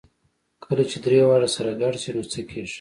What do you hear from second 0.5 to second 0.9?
کله